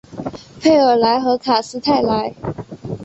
[0.59, 2.33] 佩尔莱和卡斯泰莱。